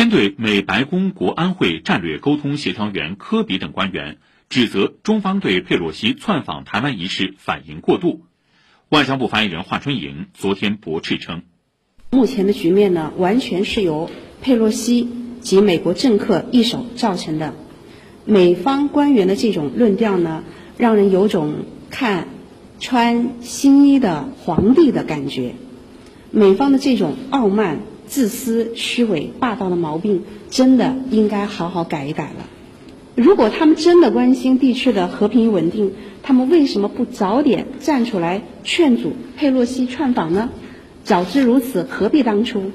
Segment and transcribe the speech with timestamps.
[0.00, 4.16] 针对美白宫国安会战略沟通协调员科比等官员
[4.48, 8.22] 指责中方对佩洛西窜访台湾一事反应过度，
[8.88, 11.42] 外交部发言人华春莹昨天驳斥称
[12.12, 14.10] ：“目前的局面呢，完全是由
[14.40, 15.06] 佩洛西
[15.42, 17.52] 及美国政客一手造成的。
[18.24, 20.44] 美方官员的这种论调呢，
[20.78, 22.26] 让人有种看
[22.78, 25.56] 穿新衣的皇帝的感觉。
[26.30, 27.80] 美方的这种傲慢。”
[28.10, 32.44] 自私、虚伪、霸道的毛病，真的应该好好改一改了。
[33.14, 40.50] 如果他们真的关心地区的和平与稳定，他们为什么不早点站出来劝阻佩洛西窜访呢？
[41.04, 42.72] 早知如此，何必当初？